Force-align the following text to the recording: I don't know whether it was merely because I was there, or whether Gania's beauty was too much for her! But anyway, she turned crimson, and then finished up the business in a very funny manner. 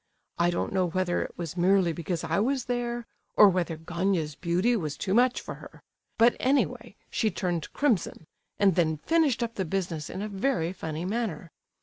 I 0.39 0.49
don't 0.49 0.73
know 0.73 0.87
whether 0.87 1.21
it 1.21 1.37
was 1.37 1.55
merely 1.55 1.93
because 1.93 2.23
I 2.23 2.39
was 2.39 2.65
there, 2.65 3.05
or 3.35 3.49
whether 3.49 3.77
Gania's 3.77 4.33
beauty 4.33 4.75
was 4.75 4.97
too 4.97 5.13
much 5.13 5.39
for 5.39 5.53
her! 5.53 5.83
But 6.17 6.35
anyway, 6.39 6.95
she 7.11 7.29
turned 7.29 7.71
crimson, 7.71 8.25
and 8.57 8.73
then 8.73 8.97
finished 8.97 9.43
up 9.43 9.53
the 9.53 9.63
business 9.63 10.09
in 10.09 10.23
a 10.23 10.27
very 10.27 10.73
funny 10.73 11.05
manner. 11.05 11.51